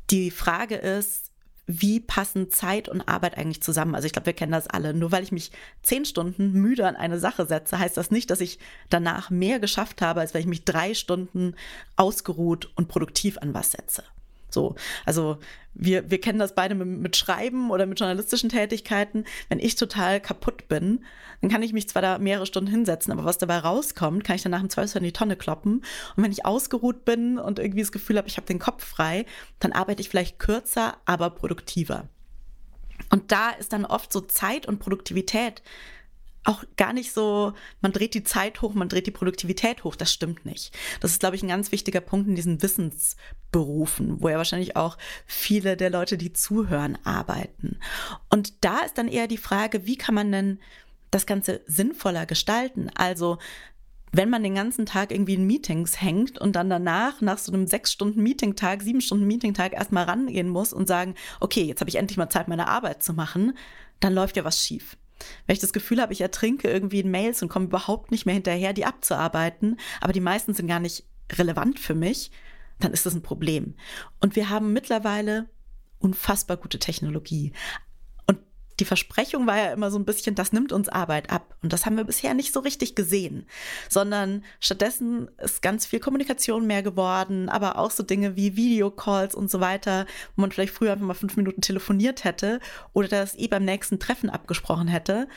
[0.10, 1.32] die Frage ist,
[1.68, 3.96] wie passen Zeit und Arbeit eigentlich zusammen?
[3.96, 4.94] Also ich glaube, wir kennen das alle.
[4.94, 5.52] Nur weil ich mich
[5.82, 10.02] zehn Stunden müde an eine Sache setze, heißt das nicht, dass ich danach mehr geschafft
[10.02, 11.56] habe, als wenn ich mich drei Stunden
[11.96, 14.04] ausgeruht und produktiv an was setze.
[14.56, 14.74] So,
[15.06, 15.38] also
[15.76, 19.26] wir, wir kennen das beide mit, Schreiben oder mit journalistischen Tätigkeiten.
[19.50, 21.06] Wenn ich total kaputt bin,
[21.42, 24.42] dann kann ich mich zwar da mehrere Stunden hinsetzen, aber was dabei rauskommt, kann ich
[24.42, 25.84] danach im Zweifelsfall in die Tonne kloppen.
[26.16, 29.26] Und wenn ich ausgeruht bin und irgendwie das Gefühl habe, ich habe den Kopf frei,
[29.60, 32.08] dann arbeite ich vielleicht kürzer, aber produktiver.
[33.10, 35.62] Und da ist dann oft so Zeit und Produktivität
[36.46, 39.96] auch gar nicht so, man dreht die Zeit hoch, man dreht die Produktivität hoch.
[39.96, 40.72] Das stimmt nicht.
[41.02, 44.98] Das ist, glaube ich, ein ganz wichtiger Punkt in diesen Wissensberufen, wo ja wahrscheinlich auch
[45.26, 47.80] viele der Leute, die zuhören, arbeiten.
[48.30, 50.60] Und da ist dann eher die Frage, wie kann man denn
[51.12, 52.90] das Ganze sinnvoller gestalten?
[52.96, 53.40] Also,
[54.12, 57.68] wenn man den ganzen Tag irgendwie in Meetings hängt und dann danach, nach so einem
[57.68, 61.98] sechs Stunden Meetingtag, sieben Stunden Meetingtag erstmal rangehen muss und sagen, okay, jetzt habe ich
[61.98, 63.58] endlich mal Zeit, meine Arbeit zu machen,
[64.00, 64.96] dann läuft ja was schief.
[65.46, 68.36] Wenn ich das Gefühl habe, ich ertrinke irgendwie in Mails und komme überhaupt nicht mehr
[68.36, 72.32] hinterher, die abzuarbeiten, aber die meisten sind gar nicht relevant für mich,
[72.80, 73.76] dann ist das ein Problem.
[74.20, 75.50] Und wir haben mittlerweile
[76.00, 77.54] unfassbar gute Technologie
[78.80, 81.56] die Versprechung war ja immer so ein bisschen, das nimmt uns Arbeit ab.
[81.62, 83.46] Und das haben wir bisher nicht so richtig gesehen,
[83.90, 89.50] sondern stattdessen ist ganz viel Kommunikation mehr geworden, aber auch so Dinge wie Videocalls und
[89.50, 92.60] so weiter, wo man vielleicht früher einfach mal fünf Minuten telefoniert hätte
[92.94, 95.28] oder das eh beim nächsten Treffen abgesprochen hätte,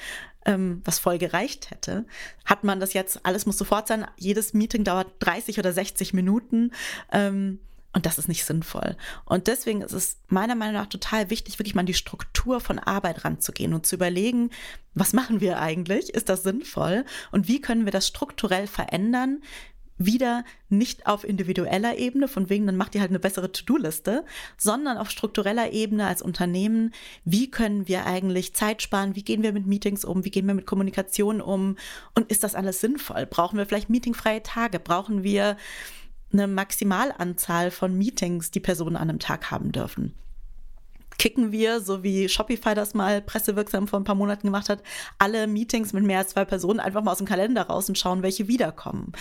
[0.44, 2.07] ähm, was voll gereicht hätte.
[2.44, 6.72] Hat man das jetzt, alles muss sofort sein, jedes Meeting dauert 30 oder 60 Minuten.
[7.12, 7.61] Ähm,
[7.94, 8.96] und das ist nicht sinnvoll.
[9.24, 12.79] Und deswegen ist es meiner Meinung nach total wichtig, wirklich mal an die Struktur von
[12.79, 14.51] Arbeit ranzugehen und zu überlegen,
[14.94, 16.11] was machen wir eigentlich?
[16.11, 17.05] Ist das sinnvoll?
[17.33, 19.42] Und wie können wir das strukturell verändern?
[19.96, 24.24] Wieder nicht auf individueller Ebene, von wegen, dann macht ihr halt eine bessere To-Do-Liste,
[24.57, 26.92] sondern auf struktureller Ebene als Unternehmen.
[27.24, 29.16] Wie können wir eigentlich Zeit sparen?
[29.16, 30.24] Wie gehen wir mit Meetings um?
[30.24, 31.77] Wie gehen wir mit Kommunikation um?
[32.14, 33.27] Und ist das alles sinnvoll?
[33.27, 34.79] Brauchen wir vielleicht meetingfreie Tage?
[34.79, 35.57] Brauchen wir
[36.33, 40.14] eine Maximalanzahl von Meetings, die Personen an einem Tag haben dürfen.
[41.19, 44.85] Kicken wir, so wie Shopify das mal pressewirksam vor ein paar Monaten gemacht hat,
[45.19, 48.23] alle Meetings mit mehr als zwei Personen einfach mal aus dem Kalender raus und schauen,
[48.23, 49.12] welche wiederkommen.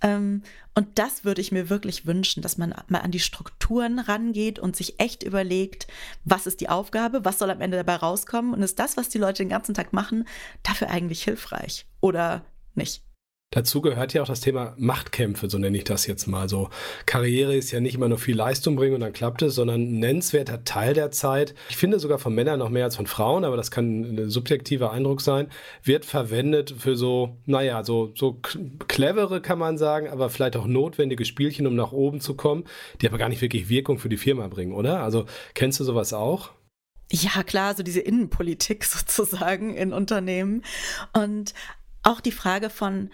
[0.00, 0.42] Ähm,
[0.74, 4.74] und das würde ich mir wirklich wünschen, dass man mal an die Strukturen rangeht und
[4.74, 5.86] sich echt überlegt,
[6.24, 9.18] was ist die Aufgabe, was soll am Ende dabei rauskommen und ist das, was die
[9.18, 10.26] Leute den ganzen Tag machen,
[10.64, 13.04] dafür eigentlich hilfreich oder nicht?
[13.50, 16.48] Dazu gehört ja auch das Thema Machtkämpfe, so nenne ich das jetzt mal.
[16.48, 16.70] So
[17.06, 19.98] Karriere ist ja nicht immer nur viel Leistung bringen und dann klappt es, sondern ein
[20.00, 23.56] nennenswerter Teil der Zeit, ich finde sogar von Männern noch mehr als von Frauen, aber
[23.56, 25.46] das kann ein subjektiver Eindruck sein,
[25.84, 28.40] wird verwendet für so, naja, so, so
[28.88, 32.64] clevere kann man sagen, aber vielleicht auch notwendige Spielchen, um nach oben zu kommen,
[33.00, 35.00] die aber gar nicht wirklich Wirkung für die Firma bringen, oder?
[35.04, 36.50] Also kennst du sowas auch?
[37.12, 40.64] Ja, klar, so diese Innenpolitik sozusagen in Unternehmen.
[41.12, 41.54] Und
[42.02, 43.10] auch die Frage von,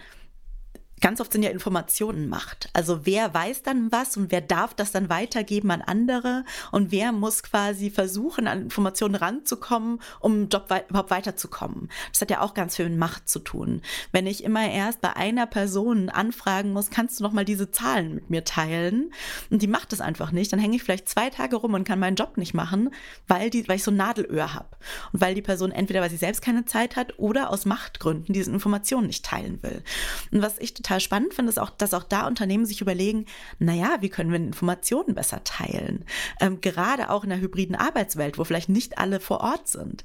[1.01, 2.69] ganz oft sind ja Informationen Macht.
[2.73, 7.11] Also wer weiß dann was und wer darf das dann weitergeben an andere und wer
[7.11, 11.89] muss quasi versuchen, an Informationen ranzukommen, um Job wei überhaupt weiterzukommen.
[12.11, 13.81] Das hat ja auch ganz viel mit Macht zu tun.
[14.11, 18.13] Wenn ich immer erst bei einer Person anfragen muss, kannst du noch mal diese Zahlen
[18.13, 19.11] mit mir teilen?
[19.49, 21.99] Und die macht es einfach nicht, dann hänge ich vielleicht zwei Tage rum und kann
[21.99, 22.91] meinen Job nicht machen,
[23.27, 24.69] weil, die, weil ich so ein Nadelöhr habe.
[25.11, 28.51] Und weil die Person entweder, weil sie selbst keine Zeit hat oder aus Machtgründen diese
[28.51, 29.83] Informationen nicht teilen will.
[30.31, 33.25] Und was ich total total spannend finde, ist auch, dass auch da Unternehmen sich überlegen,
[33.59, 36.03] naja, wie können wir Informationen besser teilen?
[36.41, 40.03] Ähm, gerade auch in der hybriden Arbeitswelt, wo vielleicht nicht alle vor Ort sind.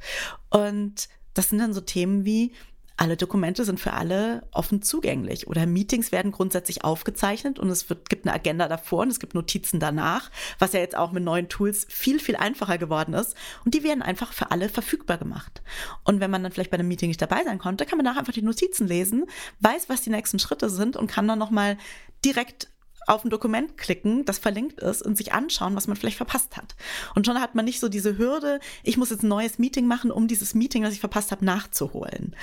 [0.49, 2.53] Und das sind dann so Themen wie,
[2.97, 8.09] alle Dokumente sind für alle offen zugänglich oder Meetings werden grundsätzlich aufgezeichnet und es wird,
[8.09, 11.49] gibt eine Agenda davor und es gibt Notizen danach, was ja jetzt auch mit neuen
[11.49, 15.63] Tools viel, viel einfacher geworden ist und die werden einfach für alle verfügbar gemacht.
[16.05, 18.21] Und wenn man dann vielleicht bei einem Meeting nicht dabei sein konnte, kann man nachher
[18.21, 19.27] einfach die Notizen lesen,
[19.61, 21.77] weiß, was die nächsten Schritte sind und kann dann nochmal
[22.25, 22.69] direkt
[23.07, 26.75] auf ein Dokument klicken, das verlinkt ist und sich anschauen, was man vielleicht verpasst hat.
[27.14, 30.11] Und schon hat man nicht so diese Hürde, ich muss jetzt ein neues Meeting machen,
[30.11, 32.35] um dieses Meeting, das ich verpasst habe, nachzuholen.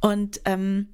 [0.00, 0.88] Und ähm,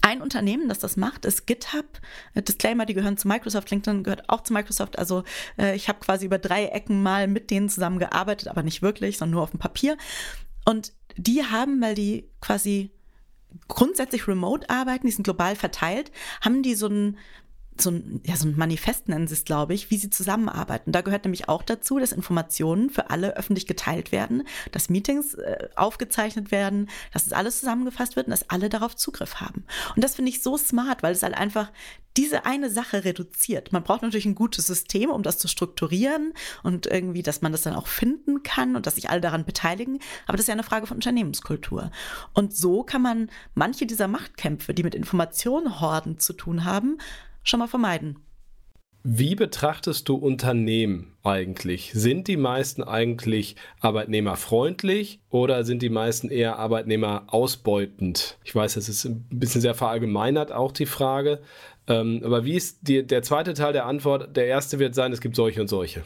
[0.00, 2.00] ein Unternehmen, das das macht, ist GitHub.
[2.34, 3.70] Äh, Disclaimer, die gehören zu Microsoft.
[3.70, 4.98] LinkedIn gehört auch zu Microsoft.
[4.98, 5.24] Also
[5.58, 9.34] äh, ich habe quasi über drei Ecken mal mit denen zusammengearbeitet, aber nicht wirklich, sondern
[9.34, 9.96] nur auf dem Papier.
[10.64, 12.90] Und die haben, weil die quasi
[13.68, 17.18] grundsätzlich remote arbeiten, die sind global verteilt, haben die so ein
[17.80, 20.92] so ein, ja, so ein Manifest nennen sie es, glaube ich, wie sie zusammenarbeiten.
[20.92, 25.68] Da gehört nämlich auch dazu, dass Informationen für alle öffentlich geteilt werden, dass Meetings äh,
[25.74, 29.64] aufgezeichnet werden, dass es alles zusammengefasst wird und dass alle darauf Zugriff haben.
[29.96, 31.72] Und das finde ich so smart, weil es halt einfach
[32.16, 33.72] diese eine Sache reduziert.
[33.72, 36.32] Man braucht natürlich ein gutes System, um das zu strukturieren
[36.62, 39.98] und irgendwie, dass man das dann auch finden kann und dass sich alle daran beteiligen.
[40.26, 41.90] Aber das ist ja eine Frage von Unternehmenskultur.
[42.32, 46.98] Und so kann man manche dieser Machtkämpfe, die mit Informationenhorden zu tun haben,
[47.44, 48.18] schon mal vermeiden.
[49.06, 51.92] Wie betrachtest du Unternehmen eigentlich?
[51.92, 58.38] Sind die meisten eigentlich arbeitnehmerfreundlich oder sind die meisten eher arbeitnehmerausbeutend?
[58.44, 61.42] Ich weiß, das ist ein bisschen sehr verallgemeinert auch die Frage.
[61.86, 64.34] Ähm, aber wie ist die, der zweite Teil der Antwort?
[64.38, 66.02] Der erste wird sein, es gibt solche und solche.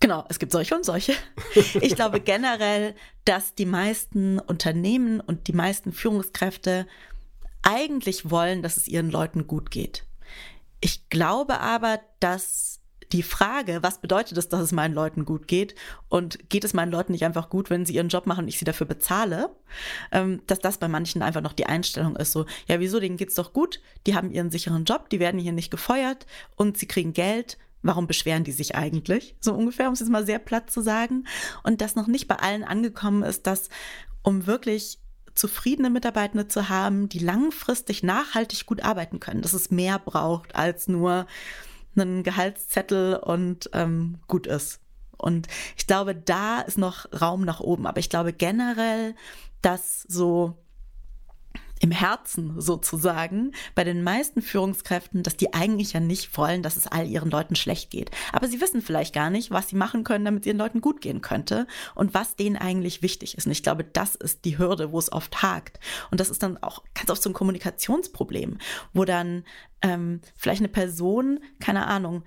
[0.00, 1.14] Genau, es gibt solche und solche.
[1.80, 6.86] Ich glaube generell, dass die meisten Unternehmen und die meisten Führungskräfte
[7.62, 10.04] eigentlich wollen, dass es ihren Leuten gut geht.
[10.84, 12.80] Ich glaube aber, dass
[13.12, 15.76] die Frage, was bedeutet es, dass es meinen Leuten gut geht?
[16.08, 18.58] Und geht es meinen Leuten nicht einfach gut, wenn sie ihren Job machen und ich
[18.58, 19.54] sie dafür bezahle,
[20.10, 23.36] ähm, dass das bei manchen einfach noch die Einstellung ist, so, ja, wieso, denen geht's
[23.36, 27.12] doch gut, die haben ihren sicheren Job, die werden hier nicht gefeuert und sie kriegen
[27.12, 29.36] Geld, warum beschweren die sich eigentlich?
[29.40, 31.26] So ungefähr, um es jetzt mal sehr platt zu sagen.
[31.62, 33.68] Und dass noch nicht bei allen angekommen ist, dass
[34.22, 34.98] um wirklich
[35.34, 40.88] zufriedene Mitarbeitende zu haben, die langfristig nachhaltig gut arbeiten können, dass es mehr braucht als
[40.88, 41.26] nur
[41.96, 44.80] einen Gehaltszettel und ähm, gut ist.
[45.16, 47.86] Und ich glaube, da ist noch Raum nach oben.
[47.86, 49.14] Aber ich glaube generell,
[49.60, 50.56] dass so
[51.82, 56.86] im Herzen sozusagen bei den meisten Führungskräften, dass die eigentlich ja nicht wollen, dass es
[56.86, 58.12] all ihren Leuten schlecht geht.
[58.32, 61.00] Aber sie wissen vielleicht gar nicht, was sie machen können, damit es ihren Leuten gut
[61.00, 61.66] gehen könnte
[61.96, 63.46] und was denen eigentlich wichtig ist.
[63.46, 65.80] Und ich glaube, das ist die Hürde, wo es oft hakt.
[66.12, 68.58] Und das ist dann auch ganz oft so ein Kommunikationsproblem,
[68.92, 69.44] wo dann
[69.82, 72.22] ähm, vielleicht eine Person, keine Ahnung,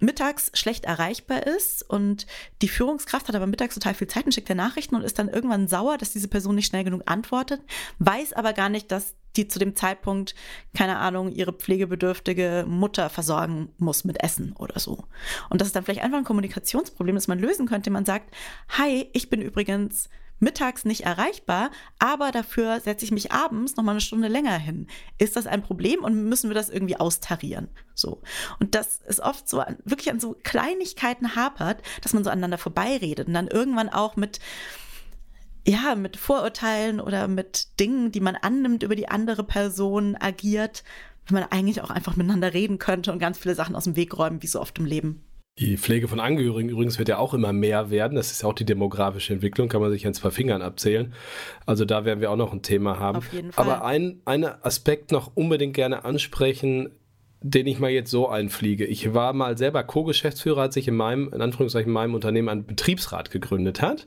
[0.00, 2.26] mittags schlecht erreichbar ist und
[2.62, 5.28] die Führungskraft hat aber mittags total viel Zeit und schickt der Nachrichten und ist dann
[5.28, 7.60] irgendwann sauer, dass diese Person nicht schnell genug antwortet,
[7.98, 10.34] weiß aber gar nicht, dass die zu dem Zeitpunkt,
[10.74, 15.04] keine Ahnung, ihre pflegebedürftige Mutter versorgen muss mit Essen oder so.
[15.50, 17.90] Und das ist dann vielleicht einfach ein Kommunikationsproblem, das man lösen könnte.
[17.90, 18.32] Man sagt,
[18.68, 23.92] hi, ich bin übrigens mittags nicht erreichbar, aber dafür setze ich mich abends noch mal
[23.92, 24.88] eine Stunde länger hin.
[25.18, 27.68] Ist das ein Problem und müssen wir das irgendwie austarieren?
[27.94, 28.22] So.
[28.60, 33.28] Und das ist oft so wirklich an so Kleinigkeiten hapert, dass man so aneinander vorbeiredet
[33.28, 34.40] und dann irgendwann auch mit
[35.66, 40.84] ja, mit Vorurteilen oder mit Dingen, die man annimmt über die andere Person agiert,
[41.26, 44.16] wenn man eigentlich auch einfach miteinander reden könnte und ganz viele Sachen aus dem Weg
[44.16, 45.24] räumen, wie so oft im Leben.
[45.58, 48.16] Die Pflege von Angehörigen übrigens wird ja auch immer mehr werden.
[48.16, 51.14] Das ist ja auch die demografische Entwicklung, kann man sich an zwei Fingern abzählen.
[51.64, 53.18] Also da werden wir auch noch ein Thema haben.
[53.18, 53.64] Auf jeden Fall.
[53.64, 56.90] Aber ein, ein Aspekt noch unbedingt gerne ansprechen,
[57.46, 58.86] den ich mal jetzt so einfliege.
[58.86, 62.64] Ich war mal selber Co-Geschäftsführer, als ich in meinem, in Anführungszeichen, in meinem Unternehmen einen
[62.64, 64.06] Betriebsrat gegründet hat.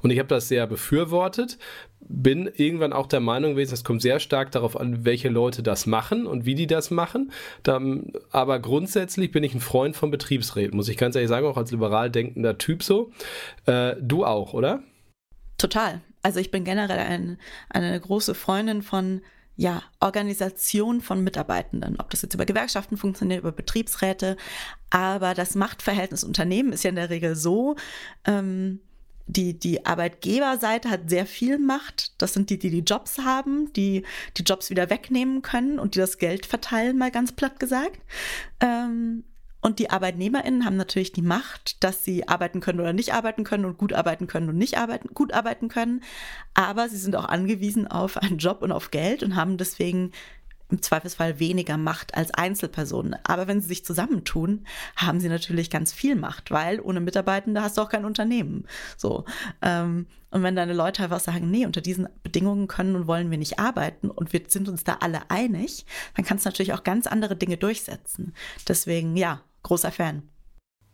[0.00, 1.58] Und ich habe das sehr befürwortet.
[2.00, 5.84] Bin irgendwann auch der Meinung gewesen, es kommt sehr stark darauf an, welche Leute das
[5.84, 7.30] machen und wie die das machen.
[7.62, 11.58] Dann, aber grundsätzlich bin ich ein Freund von Betriebsräten, muss ich ganz ehrlich sagen, auch
[11.58, 13.12] als liberal denkender Typ so.
[13.66, 14.82] Äh, du auch, oder?
[15.58, 16.00] Total.
[16.22, 19.20] Also ich bin generell ein, eine große Freundin von
[19.58, 24.36] ja, Organisation von Mitarbeitenden, ob das jetzt über Gewerkschaften funktioniert, über Betriebsräte,
[24.88, 27.74] aber das Machtverhältnis Unternehmen ist ja in der Regel so,
[28.24, 28.78] ähm,
[29.26, 32.14] die, die Arbeitgeberseite hat sehr viel Macht.
[32.22, 34.04] Das sind die, die die Jobs haben, die
[34.36, 38.00] die Jobs wieder wegnehmen können und die das Geld verteilen, mal ganz platt gesagt.
[38.60, 39.24] Ähm,
[39.60, 43.64] und die ArbeitnehmerInnen haben natürlich die Macht, dass sie arbeiten können oder nicht arbeiten können
[43.64, 46.02] und gut arbeiten können und nicht arbeiten, gut arbeiten können.
[46.54, 50.12] Aber sie sind auch angewiesen auf einen Job und auf Geld und haben deswegen
[50.70, 53.16] im Zweifelsfall weniger Macht als Einzelpersonen.
[53.24, 54.66] Aber wenn sie sich zusammentun,
[54.96, 58.66] haben sie natürlich ganz viel Macht, weil ohne Mitarbeitende hast du auch kein Unternehmen.
[58.96, 59.24] So.
[59.62, 63.38] Ähm, und wenn deine Leute einfach sagen, nee, unter diesen Bedingungen können und wollen wir
[63.38, 67.06] nicht arbeiten und wir sind uns da alle einig, dann kannst du natürlich auch ganz
[67.06, 68.34] andere Dinge durchsetzen.
[68.68, 70.28] Deswegen, ja, großer Fan.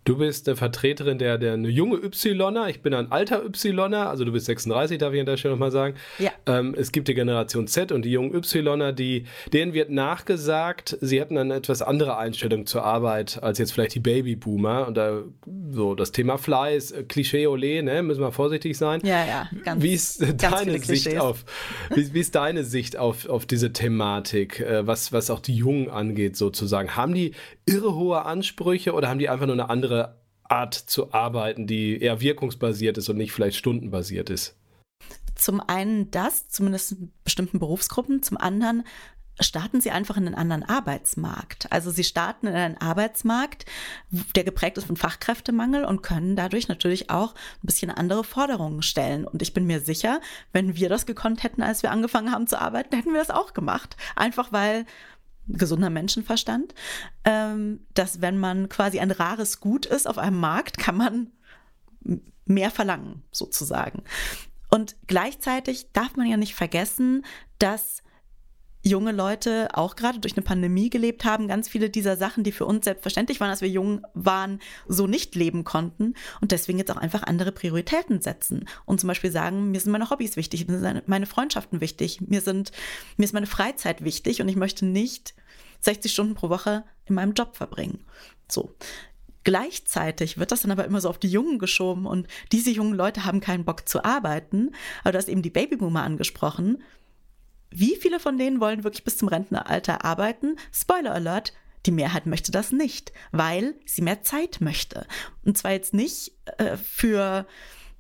[0.05, 4.27] Du bist eine Vertreterin der, der eine junge Ypsiloner, ich bin ein alter Ypsiloner, also
[4.27, 5.95] du bist 36, darf ich an der Stelle nochmal sagen.
[6.19, 6.31] Ja.
[6.45, 11.21] Ähm, es gibt die Generation Z und die jungen Ypsiloner, die, denen wird nachgesagt, sie
[11.21, 14.87] hätten eine etwas andere Einstellung zur Arbeit als jetzt vielleicht die Babyboomer.
[14.87, 15.23] Und da
[15.71, 19.01] so das Thema Fleiß, äh, Klischee ole, ne, müssen wir vorsichtig sein.
[19.05, 21.45] Ja, ja, ganz Wie ist ganz deine Sicht auf,
[21.95, 25.89] wie, wie, ist deine Sicht auf, auf diese Thematik, äh, was, was auch die Jungen
[25.89, 26.95] angeht sozusagen?
[26.95, 27.33] Haben die
[27.65, 29.94] irre hohe Ansprüche oder haben die einfach nur eine andere
[30.55, 34.57] Art zu arbeiten, die eher wirkungsbasiert ist und nicht vielleicht stundenbasiert ist?
[35.35, 38.85] Zum einen das, zumindest in bestimmten Berufsgruppen, zum anderen
[39.41, 41.71] starten sie einfach in einen anderen Arbeitsmarkt.
[41.73, 43.67] Also sie starten in einen Arbeitsmarkt,
[44.37, 49.25] der geprägt ist von Fachkräftemangel und können dadurch natürlich auch ein bisschen andere Forderungen stellen.
[49.25, 50.21] Und ich bin mir sicher,
[50.53, 53.55] wenn wir das gekonnt hätten, als wir angefangen haben zu arbeiten, hätten wir das auch
[53.55, 53.97] gemacht.
[54.15, 54.87] Einfach weil
[55.49, 56.75] gesunder Menschenverstand,
[57.25, 61.33] ähm, dass wenn man quasi ein rares Gut ist auf einem Markt, kann man
[62.47, 64.03] mehr verlangen, sozusagen.
[64.71, 67.25] Und gleichzeitig darf man ja nicht vergessen,
[67.59, 68.03] dass
[68.85, 72.67] junge Leute auch gerade durch eine Pandemie gelebt haben, ganz viele dieser Sachen, die für
[72.67, 76.99] uns selbstverständlich waren, als wir jung waren, so nicht leben konnten und deswegen jetzt auch
[76.99, 81.09] einfach andere Prioritäten setzen und zum Beispiel sagen, mir sind meine Hobbys wichtig, mir sind
[81.09, 82.73] meine Freundschaften wichtig, mir sind,
[83.17, 85.35] mir ist meine Freizeit wichtig und ich möchte nicht
[85.81, 88.05] 60 Stunden pro Woche in meinem Job verbringen.
[88.49, 88.75] So.
[89.45, 93.27] Gleichzeitig wird das dann aber immer so auf die Jungen geschoben und diese jungen Leute
[93.27, 94.71] haben keinen Bock zu arbeiten.
[95.03, 96.83] Aber du hast eben die Babyboomer angesprochen.
[97.77, 100.57] Wie viele von denen wollen wirklich bis zum Rentenalter arbeiten?
[100.73, 101.53] Spoiler Alert,
[101.87, 105.09] die Mehrheit möchte das nicht, weil sie mehr Zeit möchte.
[105.45, 107.47] Und zwar jetzt nicht äh, für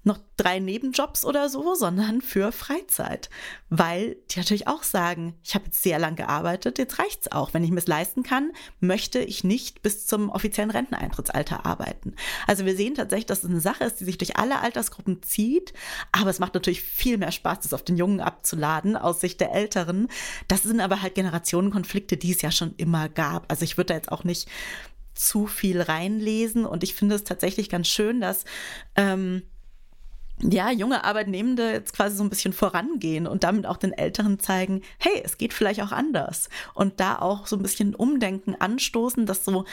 [0.04, 3.30] noch drei Nebenjobs oder so, sondern für Freizeit.
[3.70, 7.54] Weil die natürlich auch sagen, ich habe jetzt sehr lang gearbeitet, jetzt reicht's auch.
[7.54, 12.14] Wenn ich mir es leisten kann, möchte ich nicht bis zum offiziellen Renteneintrittsalter arbeiten.
[12.46, 15.72] Also wir sehen tatsächlich, dass es eine Sache ist, die sich durch alle Altersgruppen zieht.
[16.12, 19.52] Aber es macht natürlich viel mehr Spaß, das auf den Jungen abzuladen aus Sicht der
[19.52, 20.08] Älteren.
[20.48, 23.50] Das sind aber halt Generationenkonflikte, die es ja schon immer gab.
[23.50, 24.48] Also ich würde da jetzt auch nicht
[25.14, 28.44] zu viel reinlesen und ich finde es tatsächlich ganz schön, dass
[28.96, 29.42] ähm,
[30.52, 34.82] ja, junge Arbeitnehmende jetzt quasi so ein bisschen vorangehen und damit auch den Älteren zeigen,
[34.98, 36.48] hey, es geht vielleicht auch anders.
[36.74, 39.64] Und da auch so ein bisschen Umdenken anstoßen, das so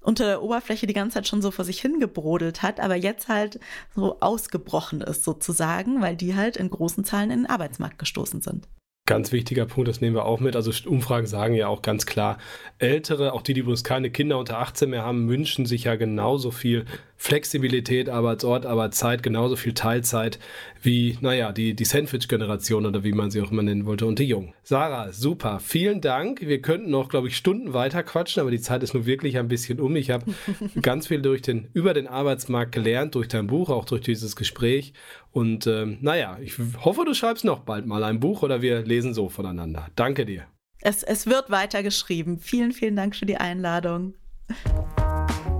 [0.00, 3.58] unter der Oberfläche die ganze Zeit schon so vor sich hingebrodelt hat, aber jetzt halt
[3.94, 8.68] so ausgebrochen ist sozusagen, weil die halt in großen Zahlen in den Arbeitsmarkt gestoßen sind.
[9.06, 10.54] Ganz wichtiger Punkt, das nehmen wir auch mit.
[10.54, 12.38] Also Umfragen sagen ja auch ganz klar,
[12.78, 16.52] Ältere, auch die, die übrigens keine Kinder unter 18 mehr haben, wünschen sich ja genauso
[16.52, 16.84] viel
[17.22, 20.38] Flexibilität, Arbeitsort, Arbeitszeit, genauso viel Teilzeit
[20.80, 24.24] wie, naja, die, die Sandwich-Generation oder wie man sie auch immer nennen wollte und die
[24.24, 24.54] Jungen.
[24.62, 26.40] Sarah, super, vielen Dank.
[26.40, 29.48] Wir könnten noch, glaube ich, Stunden weiter quatschen, aber die Zeit ist nur wirklich ein
[29.48, 29.96] bisschen um.
[29.96, 30.32] Ich habe
[30.80, 34.94] ganz viel durch den, über den Arbeitsmarkt gelernt, durch dein Buch, auch durch dieses Gespräch.
[35.30, 39.12] Und ähm, naja, ich hoffe, du schreibst noch bald mal ein Buch oder wir lesen
[39.12, 39.88] so voneinander.
[39.94, 40.46] Danke dir.
[40.80, 42.38] Es, es wird weitergeschrieben.
[42.38, 44.14] Vielen, vielen Dank für die Einladung.